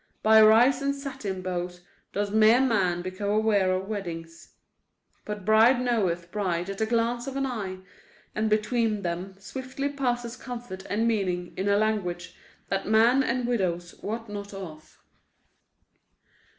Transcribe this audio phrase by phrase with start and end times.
[0.23, 4.55] By rice and satin bows does mere man become aware of weddings.
[5.25, 7.77] But bride knoweth bride at the glance of an eye.
[8.33, 12.35] And between them swiftly passes comfort and meaning in a language
[12.69, 14.97] that man and widows wot not of.